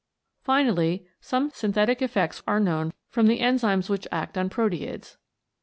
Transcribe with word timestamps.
Finally 0.41 1.05
some 1.19 1.51
synthetic 1.51 2.01
effects 2.01 2.41
are 2.47 2.59
known 2.59 2.91
from 3.07 3.27
the 3.27 3.39
enzyme 3.39 3.83
which 3.83 4.07
act 4.11 4.35
on 4.35 4.49
proteids. 4.49 5.17